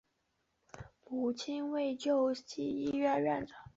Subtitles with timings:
[1.11, 3.55] 母亲为救济医院院长。